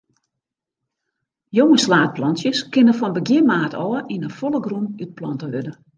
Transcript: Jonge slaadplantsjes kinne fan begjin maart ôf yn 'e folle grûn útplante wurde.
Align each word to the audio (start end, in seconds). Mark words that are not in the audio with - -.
Jonge 1.57 1.77
slaadplantsjes 1.83 2.59
kinne 2.73 2.93
fan 2.99 3.15
begjin 3.17 3.45
maart 3.49 3.75
ôf 3.85 4.03
yn 4.13 4.25
'e 4.25 4.29
folle 4.37 4.59
grûn 4.65 4.85
útplante 5.03 5.45
wurde. 5.53 5.73